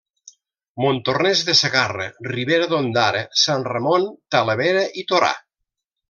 [0.83, 5.31] Montornès de Segarra, Ribera d'Ondara, Sant Ramon, Talavera i Torà.